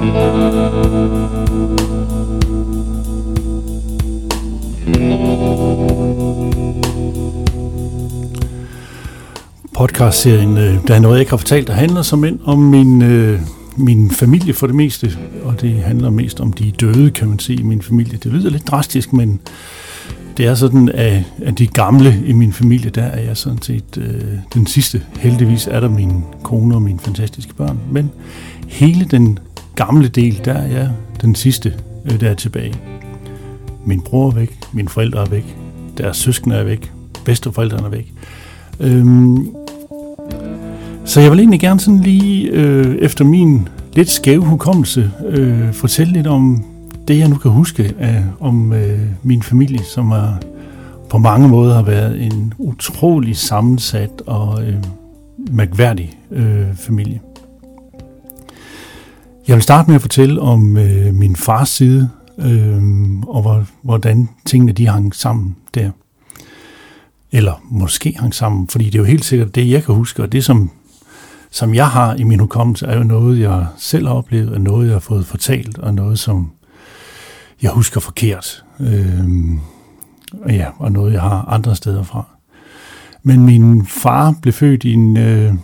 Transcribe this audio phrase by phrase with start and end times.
[0.00, 0.08] Podcastserien,
[10.58, 13.40] øh, der er noget, jeg ikke har fortalt, der handler som ind om min, øh,
[13.76, 17.60] min familie for det meste, og det handler mest om de døde, kan man sige,
[17.60, 18.18] i min familie.
[18.22, 19.40] Det lyder lidt drastisk, men
[20.36, 23.98] det er sådan, at, at de gamle i min familie, der er jeg sådan set
[23.98, 24.22] øh,
[24.54, 25.02] den sidste.
[25.18, 28.10] Heldigvis er der min kone og mine fantastiske børn, men
[28.68, 29.38] hele den
[29.86, 30.90] gamle del, der er jeg
[31.20, 31.74] den sidste,
[32.04, 32.74] øh, der er tilbage.
[33.84, 35.56] Min bror er væk, mine forældre er væk,
[35.98, 36.92] deres søskende er væk,
[37.24, 38.12] bedsteforældrene er væk.
[38.80, 39.48] Øhm,
[41.04, 46.12] så jeg vil egentlig gerne sådan lige øh, efter min lidt skæve hukommelse øh, fortælle
[46.12, 46.64] lidt om
[47.08, 50.34] det, jeg nu kan huske af, om øh, min familie, som er,
[51.10, 54.74] på mange måder har været en utrolig sammensat og øh,
[55.50, 57.20] mærkværdig øh, familie.
[59.50, 62.82] Jeg vil starte med at fortælle om øh, min fars side, øh,
[63.26, 65.90] og hvor, hvordan tingene de hang sammen der.
[67.32, 70.32] Eller måske hang sammen, fordi det er jo helt sikkert det, jeg kan huske, og
[70.32, 70.70] det, som,
[71.50, 74.86] som jeg har i min hukommelse, er jo noget, jeg selv har oplevet, og noget,
[74.86, 76.50] jeg har fået fortalt, og noget, som
[77.62, 78.64] jeg husker forkert.
[78.80, 79.24] Øh,
[80.48, 82.24] ja, og noget, jeg har andre steder fra.
[83.22, 85.54] Men min far blev født i en, øh,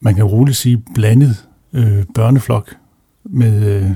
[0.00, 2.76] man kan roligt sige, blandet øh, børneflok
[3.24, 3.90] med øh,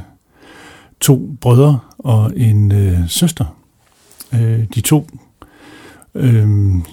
[1.00, 3.56] to brødre og en øh, søster.
[4.34, 5.06] Øh, de to,
[6.14, 6.48] øh,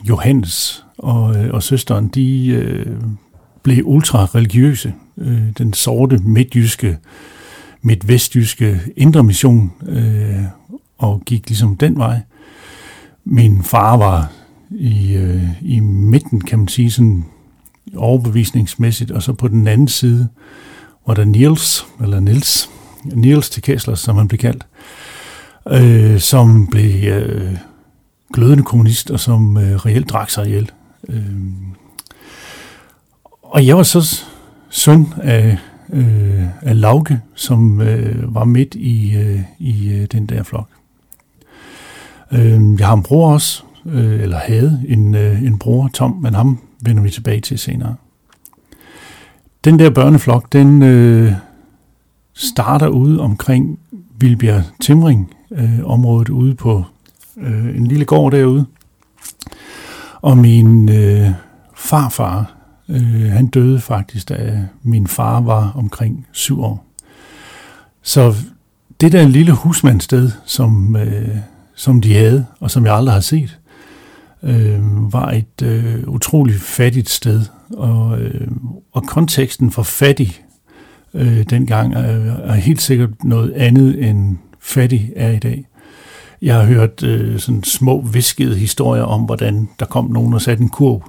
[0.10, 2.98] Johannes og, øh, og søsteren, de øh,
[3.64, 4.94] blev ultra-religiøse.
[5.18, 6.98] Øh, den sorte midtjyske,
[7.82, 10.44] midtvestjyske indre mission øh,
[10.98, 12.20] og gik ligesom den vej.
[13.26, 14.32] Min far var
[14.72, 17.26] i, øh, i midten, kan man sige, sådan
[17.96, 20.28] overbevisningsmæssigt, og så på den anden side
[21.12, 22.70] var der Niels, eller Nils,
[23.04, 24.66] Niels til Kessler, som han blev kaldt,
[25.72, 27.56] øh, som blev øh,
[28.34, 30.72] glødende kommunist, og som øh, reelt drak sig ihjel.
[31.10, 31.24] Øh,
[33.42, 34.22] og jeg var så
[34.70, 35.58] søn af,
[35.90, 40.70] øh, af Lauke, som øh, var midt i, øh, i øh, den der flok.
[42.32, 46.34] Øh, jeg har en bror også, øh, eller havde en, øh, en bror, Tom, men
[46.34, 47.96] ham vender vi tilbage til senere.
[49.64, 51.34] Den der børneflok, den øh,
[52.34, 53.80] starter ude omkring
[54.20, 56.84] Vilbjerg Timring, øh, området ude på
[57.38, 58.66] øh, en lille gård derude.
[60.22, 61.30] Og min øh,
[61.76, 62.54] farfar,
[62.90, 66.86] øh, han døde faktisk, da min far var omkring syv år.
[68.02, 68.36] Så
[69.02, 71.38] det der lille husmandsted, som, øh,
[71.76, 73.60] som de havde, og som jeg aldrig har set,
[74.44, 77.42] øh, var et øh, utroligt fattigt sted.
[77.78, 78.48] Og, øh,
[78.92, 80.42] og konteksten for fattig
[81.14, 85.66] øh, dengang er, er helt sikkert noget andet end fattig er i dag.
[86.42, 90.64] Jeg har hørt øh, sådan små viskede historier om, hvordan der kom nogen og satte
[90.64, 91.04] en kurv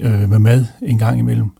[0.00, 1.50] øh, med mad en gang imellem.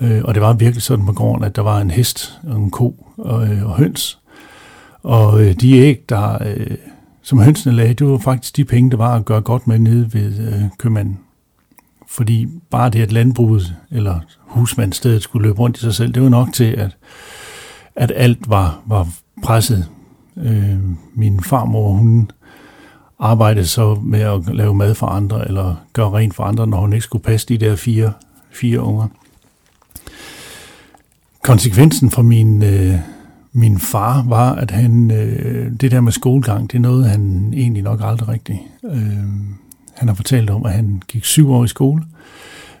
[0.00, 2.70] Øh, og det var virkelig sådan på gården, at der var en hest og en
[2.70, 4.18] ko og, øh, og høns.
[5.02, 6.76] Og øh, de æg, der, øh,
[7.28, 10.14] som hønsene lagde, det var faktisk de penge, der var at gøre godt med nede
[10.14, 11.18] ved øh, købmanden.
[12.08, 16.28] Fordi bare det, at landbruget eller husmandstedet skulle løbe rundt i sig selv, det var
[16.28, 16.96] nok til, at,
[17.96, 19.08] at alt var, var
[19.44, 19.88] presset.
[20.36, 20.78] Øh,
[21.14, 22.30] min farmor, hun
[23.18, 26.92] arbejdede så med at lave mad for andre, eller gøre rent for andre, når hun
[26.92, 28.12] ikke skulle passe de der fire,
[28.50, 29.06] fire unger.
[31.42, 32.94] Konsekvensen for min, øh,
[33.58, 37.82] min far var, at han, øh, det der med skolegang, det er noget, han egentlig
[37.82, 38.66] nok aldrig rigtig.
[38.84, 39.00] Øh,
[39.94, 42.02] han har fortalt om, at han gik syv år i skole,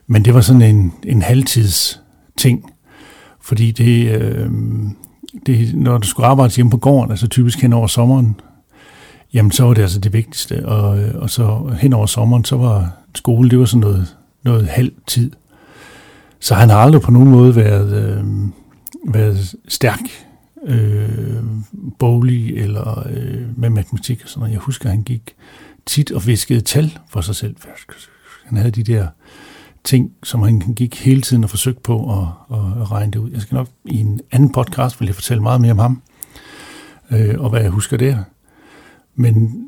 [0.06, 2.02] men det var sådan en, en halvtids
[2.36, 2.72] ting,
[3.40, 4.50] fordi det, øh,
[5.46, 8.40] det, når du skulle arbejde hjemme på gården, altså typisk hen over sommeren,
[9.34, 12.56] jamen så var det altså det vigtigste, og, øh, og så hen over sommeren, så
[12.56, 15.30] var skole, det var sådan noget, noget halv tid.
[16.40, 18.24] Så han har aldrig på nogen måde været, øh,
[19.14, 20.27] været stærk
[20.64, 21.42] øh,
[21.98, 24.52] boglig eller øh, med matematik og sådan noget.
[24.52, 25.34] Jeg husker, at han gik
[25.86, 27.56] tit og viskede tal for sig selv.
[28.44, 29.06] Han havde de der
[29.84, 33.30] ting, som han gik hele tiden og forsøgte på at, at, regne det ud.
[33.30, 36.02] Jeg skal nok i en anden podcast vil jeg fortælle meget mere om ham,
[37.10, 38.16] øh, og hvad jeg husker der.
[39.14, 39.64] Men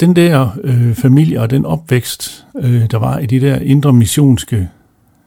[0.00, 4.68] den der øh, familie og den opvækst, øh, der var i de der indre missionske,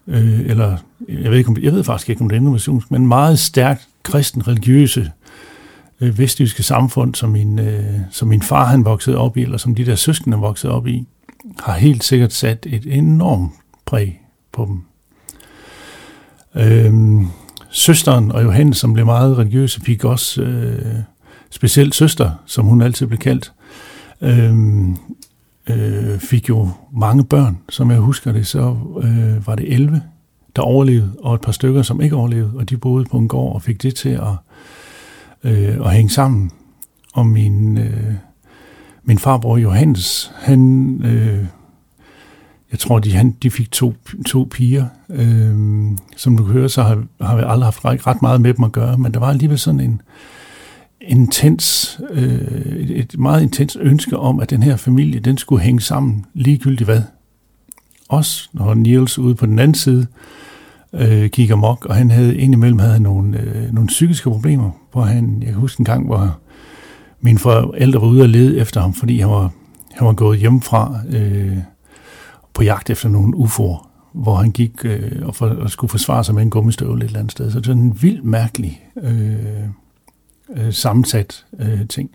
[0.08, 0.78] øh, eller
[1.10, 3.40] jeg ved, ikke, om, jeg ved faktisk ikke, om det er indre missionske, men meget
[3.40, 5.12] stærkt kristen religiøse
[6.01, 9.75] øh, vestjyske samfund, som min, øh, som min far han voksede op i, eller som
[9.75, 11.07] de der søskende voksede op i,
[11.59, 13.51] har helt sikkert sat et enormt
[13.86, 14.21] præg
[14.51, 14.81] på dem.
[16.56, 17.27] Øhm,
[17.69, 20.95] søsteren og Johannes, som blev meget religiøse, fik også øh,
[21.50, 23.53] specielt søster, som hun altid blev kaldt,
[24.21, 24.98] øhm,
[25.69, 27.57] øh, fik jo mange børn.
[27.69, 30.01] Som jeg husker det, så øh, var det 11,
[30.56, 33.56] der overlevede, og et par stykker, som ikke overlevede, og de boede på en gård
[33.56, 34.33] og fik det til at,
[35.44, 36.51] øh, at hænge sammen.
[37.13, 38.13] Og min, øh,
[39.03, 41.45] min farbror Johannes, han, øh,
[42.71, 43.94] jeg tror, de, han, de fik to,
[44.27, 44.86] to piger.
[45.09, 45.56] Øh,
[46.18, 48.71] som du kan høre, så har, har vi aldrig haft ret, meget med dem at
[48.71, 50.01] gøre, men der var alligevel sådan en,
[51.01, 52.42] intens, øh,
[52.89, 57.01] et meget intens ønske om, at den her familie, den skulle hænge sammen ligegyldigt hvad.
[58.12, 60.08] Også når Niels ude på den anden side
[60.94, 65.38] øh, gik amok, og han havde indimellem havde nogle, øh, nogle psykiske problemer, hvor han,
[65.40, 66.40] jeg kan huske en gang, hvor
[67.22, 69.52] mine forældre var ude og lede efter ham, fordi han var,
[69.92, 71.58] han var gået hjemmefra øh,
[72.54, 76.36] på jagt efter nogle UFO'er, hvor han gik øh, og, for, og skulle forsvare sig
[76.36, 77.52] med en gummistøvle et eller andet sted.
[77.52, 79.36] Så det var en vild mærkelig øh,
[80.58, 82.10] øh, sammensat øh, ting.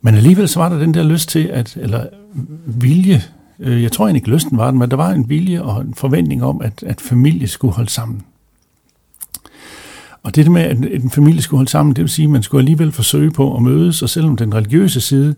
[0.00, 2.06] Men alligevel så var der den der lyst til, at, eller
[2.66, 3.22] vilje,
[3.60, 5.94] øh, jeg tror egentlig ikke lysten var den, men der var en vilje og en
[5.94, 8.22] forventning om, at, at familie skulle holde sammen.
[10.22, 12.60] Og det med, at en familie skulle holde sammen, det vil sige, at man skulle
[12.60, 15.34] alligevel forsøge på at mødes, og selvom den religiøse side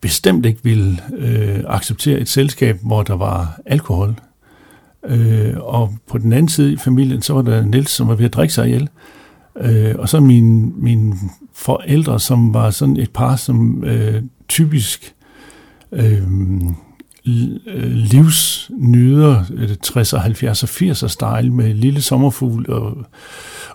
[0.00, 4.14] bestemt ikke ville øh, acceptere et selskab, hvor der var alkohol,
[5.06, 8.24] øh, og på den anden side i familien, så var der Niels, som var ved
[8.24, 8.88] at drikke sig ihjel,
[9.60, 11.14] Øh, og så mine, mine
[11.54, 15.14] forældre, som var sådan et par, som øh, typisk
[15.92, 16.22] øh,
[17.26, 19.42] Øh, livsnyder
[19.86, 22.96] 60'er, 70'er, 80'er style med lille sommerfugl og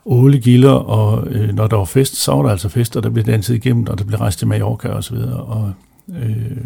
[0.06, 3.26] ålegilder, og øh, når der var fest, så var der altså fest, og der blev
[3.26, 5.74] danset igennem, og der blev rejst til Mallorca og så videre, og,
[6.10, 6.58] øh,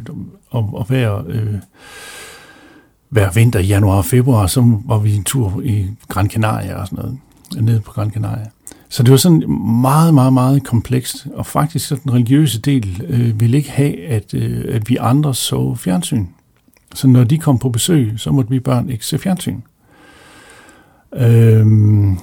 [0.50, 1.54] og, og hver, øh,
[3.10, 7.06] hver vinter januar og februar, så var vi en tur i Gran Canaria og sådan
[7.06, 8.46] noget, nede på Gran Canaria.
[8.90, 9.44] Så det var sådan
[9.82, 14.34] meget, meget, meget komplekst, og faktisk så den religiøse del øh, ville ikke have, at,
[14.34, 16.26] øh, at vi andre så fjernsyn.
[16.94, 19.62] Så når de kom på besøg, så måtte vi børn ikke se fjernsyn.
[21.16, 22.18] Øhm,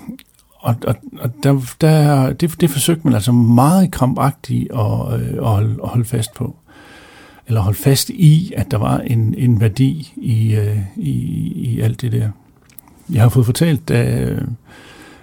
[0.58, 5.44] og og, og der, der, det, det forsøgte man altså meget krampagtigt at, øh, at,
[5.44, 6.56] holde, at holde fast på.
[7.46, 11.10] Eller holde fast i, at der var en, en værdi i, øh, i,
[11.54, 12.28] i alt det der.
[13.12, 14.40] Jeg har fået fortalt, at, øh,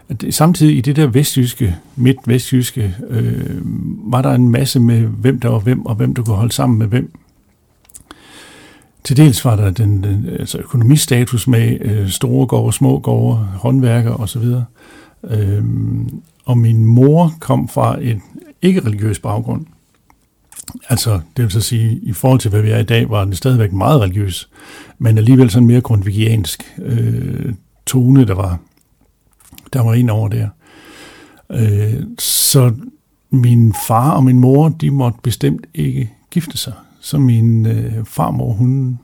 [0.09, 3.61] at samtidig i det der vestjyske, midt-vestjyske, øh,
[4.11, 6.79] var der en masse med, hvem der var hvem, og hvem der kunne holde sammen
[6.79, 7.11] med hvem.
[9.07, 14.13] Til dels var der den, den altså økonomistatus med øh, store gårde, små gårde, håndværker
[14.13, 14.43] osv.
[15.23, 18.21] Øhm, og min mor kom fra en
[18.61, 19.65] ikke-religiøs baggrund.
[20.89, 23.35] Altså, det vil så sige, i forhold til, hvad vi er i dag, var den
[23.35, 24.49] stadigvæk meget religiøs,
[24.97, 27.53] men alligevel sådan mere grundvigiansk øh,
[27.85, 28.59] tone, der var
[29.73, 30.49] der var en over der.
[31.49, 32.73] Øh, så
[33.29, 36.73] min far og min mor, de måtte bestemt ikke gifte sig.
[37.07, 38.99] Så min øh, farmor, hun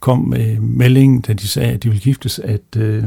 [0.00, 3.04] kom med meldingen, da de sagde, at de ville giftes, at, øh,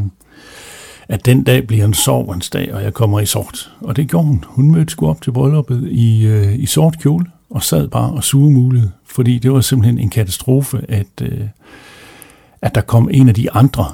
[1.07, 3.71] at den dag bliver en sorgens dag, og jeg kommer i sort.
[3.81, 4.43] Og det gjorde hun.
[4.47, 8.23] Hun mødte sgu op til brylluppet i, øh, i sort kjole, og sad bare og
[8.23, 11.47] suge mulighed, fordi det var simpelthen en katastrofe, at, øh,
[12.61, 13.85] at der kom en af de andre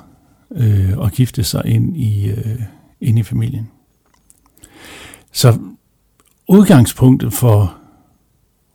[0.55, 2.61] øh, og gifte sig ind i, øh,
[3.01, 3.69] ind i familien.
[5.31, 5.57] Så
[6.47, 7.75] udgangspunktet for,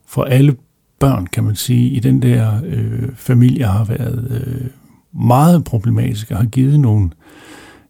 [0.07, 0.57] for alle
[1.01, 4.67] børn, kan man sige, i den der øh, familie har været øh,
[5.13, 7.11] meget problematisk og har givet nogle,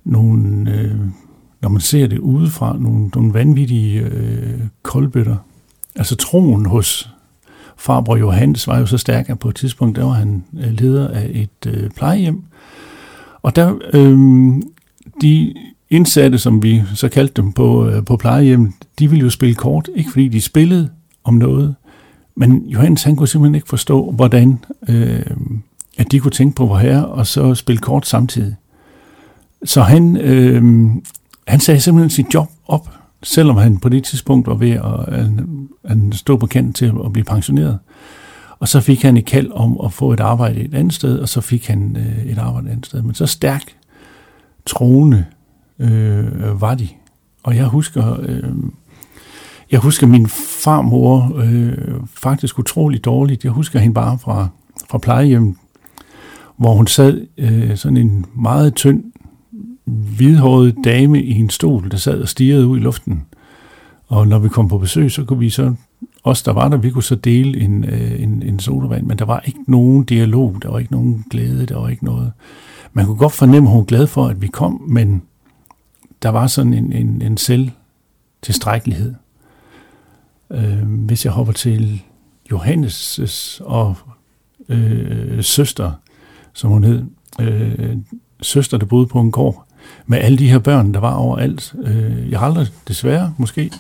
[0.05, 1.01] nogle øh,
[1.63, 5.37] når man ser det udefra, nogle, nogle vanvittige øh, koldbøtter.
[5.97, 7.11] Altså troen hos
[7.77, 11.09] farbror Johannes var jo så stærk, at på et tidspunkt, der var han øh, leder
[11.09, 12.43] af et øh, plejehjem.
[13.43, 14.19] Og der, øh,
[15.23, 15.55] de
[15.91, 19.89] indsatte, som vi så kaldte dem på, øh, på plejehjem, de ville jo spille kort,
[19.95, 20.91] ikke fordi de spillede
[21.25, 21.75] om noget,
[22.37, 25.23] men Johannes han kunne simpelthen ikke forstå, hvordan øh,
[25.99, 28.57] at de kunne tænke på vor herre, og så spille kort samtidig.
[29.65, 30.91] Så han, øh,
[31.49, 32.91] han sagde simpelthen sit job op,
[33.23, 37.13] selvom han på det tidspunkt var ved at, han, han stå på kanten til at
[37.13, 37.79] blive pensioneret.
[38.59, 41.29] Og så fik han et kald om at få et arbejde et andet sted, og
[41.29, 43.03] så fik han øh, et arbejde et andet sted.
[43.03, 43.63] Men så stærk
[44.67, 45.25] troende
[45.79, 46.89] øh, var de.
[47.43, 48.53] Og jeg husker, øh,
[49.73, 51.73] jeg husker min farmor øh,
[52.15, 53.45] faktisk utrolig dårligt.
[53.45, 54.49] Jeg husker hende bare fra,
[54.91, 55.57] fra plejehjem,
[56.57, 59.05] hvor hun sad øh, sådan en meget tynd,
[59.85, 63.27] hvidhåret dame i en stol, der sad og stirrede ud i luften.
[64.07, 65.75] Og når vi kom på besøg, så kunne vi så,
[66.25, 69.25] os der var der, vi kunne så dele en, øh, en, en sodavand, men der
[69.25, 72.33] var ikke nogen dialog, der var ikke nogen glæde, der var ikke noget.
[72.93, 75.23] Man kunne godt fornemme, at hun var glad for, at vi kom, men
[76.23, 77.71] der var sådan en, en, en selv
[78.43, 79.15] tilstrækkelighed.
[80.53, 82.03] Øh, hvis jeg hopper til
[82.53, 83.21] Johannes'
[83.65, 83.95] og
[84.69, 85.93] øh, søster,
[86.53, 87.05] som hun hed,
[87.41, 87.97] øh,
[88.43, 89.67] søster, der boede på en gård,
[90.07, 91.75] med alle de her børn, der var overalt.
[91.83, 93.71] Øh, jeg har aldrig, desværre måske,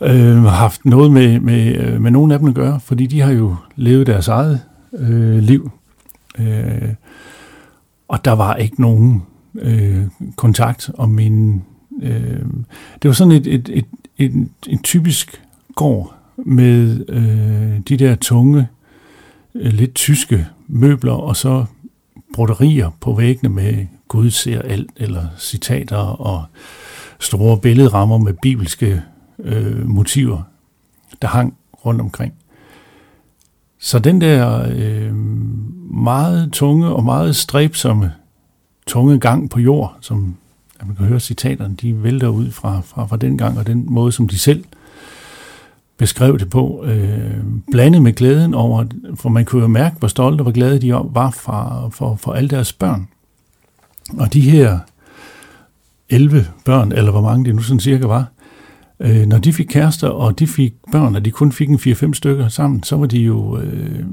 [0.00, 3.32] øh, haft noget med, med, øh, med nogen af dem at gøre, fordi de har
[3.32, 4.60] jo levet deres eget
[4.92, 5.70] øh, liv.
[6.38, 6.94] Øh,
[8.08, 9.22] og der var ikke nogen
[9.54, 10.02] øh,
[10.36, 11.62] kontakt om min...
[12.02, 12.40] Øh,
[13.02, 13.86] det var sådan et, et, et,
[14.18, 15.43] et, et, en typisk
[15.74, 18.68] går med øh, de der tunge,
[19.54, 21.64] øh, lidt tyske møbler, og så
[22.34, 26.44] broderier på væggene med Gud ser alt, eller citater og
[27.20, 29.02] store billedrammer med bibelske
[29.38, 30.42] øh, motiver,
[31.22, 32.34] der hang rundt omkring.
[33.78, 35.14] Så den der øh,
[35.94, 38.12] meget tunge og meget stræbsomme
[38.86, 40.36] tunge gang på jord, som
[40.86, 44.12] man kan høre citaterne, de vælter ud fra, fra, fra den gang og den måde,
[44.12, 44.64] som de selv
[45.98, 48.84] beskrev det på, øh, blandet med glæden over,
[49.14, 52.32] for man kunne jo mærke, hvor stolte og hvor glade de var fra, for, for
[52.32, 53.08] alle deres børn.
[54.18, 54.78] Og de her
[56.10, 58.26] 11 børn, eller hvor mange det nu sådan cirka var,
[59.00, 62.12] øh, når de fik kærester, og de fik børn, og de kun fik en 4-5
[62.12, 64.04] stykker sammen, så var de jo øh,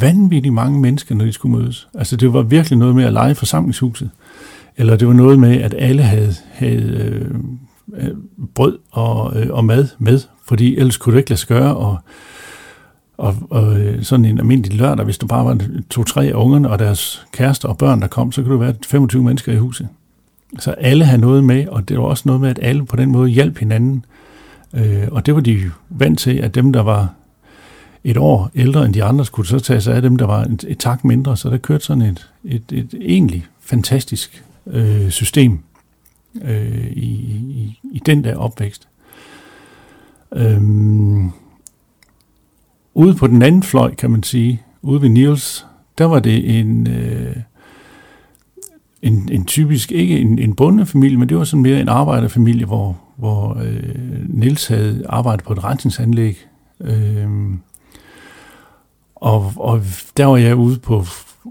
[0.00, 1.88] vanvittigt mange mennesker, når de skulle mødes.
[1.94, 4.10] Altså det var virkelig noget med at lege forsamlingshuset.
[4.76, 7.34] Eller det var noget med, at alle havde, havde øh,
[7.94, 8.10] Øh,
[8.54, 11.98] brød og, øh, og mad med, fordi ellers kunne du ikke lade sig gøre, og,
[13.18, 15.58] og, og øh, sådan en almindelig lørdag, hvis du bare var
[15.90, 19.22] to-tre af ungerne og deres kærester og børn, der kom, så kunne du være 25
[19.22, 19.88] mennesker i huset.
[20.58, 23.12] Så alle havde noget med, og det var også noget med, at alle på den
[23.12, 24.04] måde hjalp hinanden.
[24.74, 27.14] Øh, og det var de vant til, at dem, der var
[28.04, 30.64] et år ældre end de andre, skulle så tage sig af dem, der var et,
[30.68, 31.36] et tak mindre.
[31.36, 35.58] Så der kørte sådan et, et, et egentlig fantastisk øh, system
[36.42, 37.10] øh, i,
[37.66, 38.88] i, i den der opvækst.
[40.34, 41.30] Øhm,
[42.94, 45.66] ude på den anden fløj, kan man sige, ude ved Niels,
[45.98, 47.36] der var det en, øh,
[49.02, 52.98] en, en typisk, ikke en, en bondefamilie, men det var sådan mere en arbejderfamilie, hvor,
[53.16, 56.46] hvor øh, Niels havde arbejdet på et rensningsanlæg.
[56.80, 57.28] Øh,
[59.14, 59.82] og, og
[60.16, 61.04] der var jeg ude på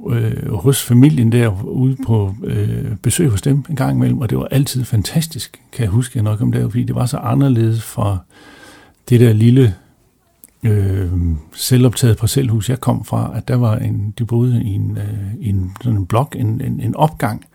[0.10, 4.38] øh, hos familien der, ude på øh, besøg hos dem en gang imellem, og det
[4.38, 8.18] var altid fantastisk, kan jeg huske nok om det, fordi det var så anderledes fra
[9.10, 9.76] det der lille
[10.64, 11.12] øh,
[11.54, 15.72] selvoptaget parcelhus, jeg kom fra, at der var en, de boede i en, øh, en,
[15.82, 17.46] sådan en blok, en, en, en opgang,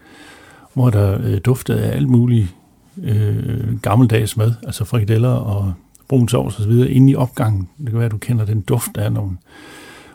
[0.75, 2.55] hvor der øh, duftede af alt muligt
[3.03, 5.73] øh, gammeldags mad, altså frikadeller og
[6.09, 7.69] brun sovs og så videre, inde i opgangen.
[7.79, 9.37] Det kan være, at du kender den duft af nogle,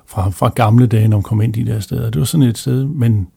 [0.07, 2.09] fra, fra gamle dage, når man kom ind i de der steder.
[2.09, 3.27] Det var sådan et sted, men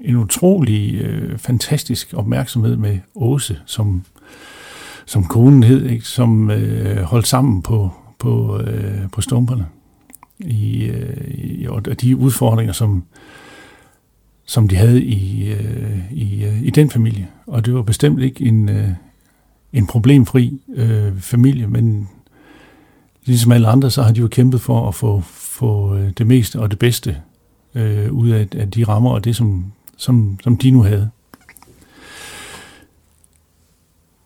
[0.00, 4.04] en utrolig øh, fantastisk opmærksomhed med Åse, som,
[5.06, 6.04] som konen hed, ikke?
[6.04, 9.66] som øh, holdt sammen på, på, øh, på stumperne.
[10.38, 13.04] I, øh, i, og de udfordringer, som,
[14.44, 17.28] som de havde i, øh, i, øh, i den familie.
[17.46, 18.88] Og det var bestemt ikke en, øh,
[19.72, 22.08] en problemfri øh, familie, men
[23.24, 26.60] ligesom alle andre, så har de jo kæmpet for at få, få øh, det meste
[26.60, 27.16] og det bedste
[27.74, 31.10] øh, ud af, af de rammer og det, som, som, som de nu havde.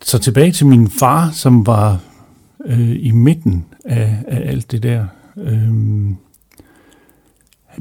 [0.02, 2.00] Så tilbage til min far, som var
[2.66, 5.06] øh, i midten af, af alt det der.
[5.36, 5.70] Øh,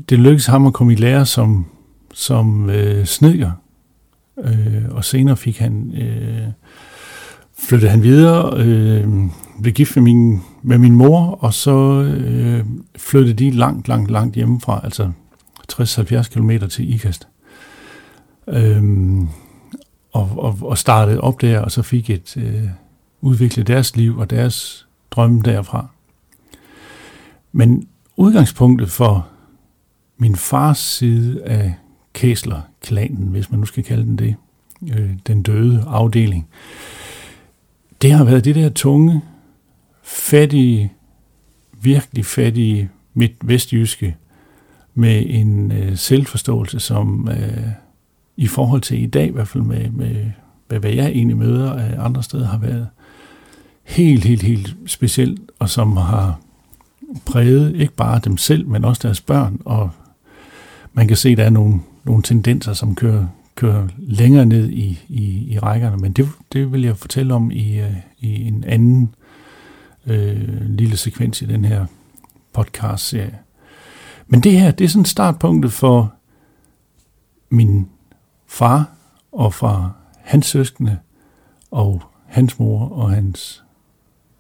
[0.10, 1.66] det lykkedes ham at komme i lære som,
[2.14, 3.52] som øh, snedker,
[4.38, 6.48] øh, og senere fik han øh,
[7.60, 9.08] flyttede han videre, øh,
[9.62, 14.36] blev gift med min, med min mor, og så øh, flyttede de langt, langt, langt
[14.36, 15.12] hjemmefra, altså
[15.74, 17.28] 60-70 km til Ikast.
[18.48, 18.84] Øh,
[20.12, 22.64] og, og, og startede op der, og så fik et øh,
[23.22, 25.88] udviklet deres liv og deres drømme derfra.
[27.52, 29.28] Men udgangspunktet for
[30.18, 31.74] min fars side af
[32.14, 34.36] Kæsler-klanen, hvis man nu skal kalde den det,
[34.94, 36.48] øh, den døde afdeling,
[38.02, 39.22] det har været det der tunge,
[40.04, 40.94] fattige,
[41.82, 44.16] virkelig fattige midt-vestjyske
[44.94, 47.68] med en øh, selvforståelse, som øh,
[48.38, 50.26] i forhold til i dag, i hvert fald med, med,
[50.70, 52.88] med hvad jeg egentlig møder af andre steder, har været
[53.84, 56.40] helt, helt, helt specielt, og som har
[57.26, 59.90] præget ikke bare dem selv, men også deres børn, og
[60.94, 65.00] man kan se, at der er nogle, nogle tendenser, som kører, kører længere ned i,
[65.10, 69.16] i, i rækkerne, men det, det vil jeg fortælle om i, øh, i en anden
[70.06, 71.86] øh, lille sekvens i den her
[72.54, 73.40] podcast-serie.
[74.28, 76.14] Men det her, det er sådan startpunktet for
[77.50, 77.90] min
[78.48, 78.92] far
[79.32, 80.98] og fra hans søskende,
[81.72, 83.64] og hans mor og hans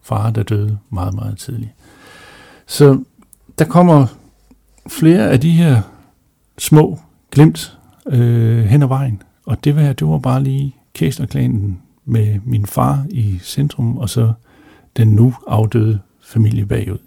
[0.01, 1.71] far, der døde meget, meget tidligt.
[2.65, 3.03] Så
[3.59, 4.07] der kommer
[4.87, 5.81] flere af de her
[6.57, 6.99] små
[7.31, 12.65] glimt øh, hen ad vejen, og det var, det var bare lige Kæslerklanen med min
[12.65, 14.33] far i centrum, og så
[14.97, 16.97] den nu afdøde familie bagud.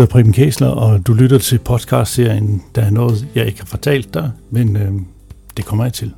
[0.00, 4.14] Hedder Preben Kæsler, og du lytter til podcast-serien Der er noget, jeg ikke har fortalt
[4.14, 4.92] dig, men øh,
[5.56, 6.12] det kommer jeg til.